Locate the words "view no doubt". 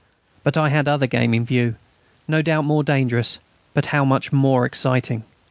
1.45-2.65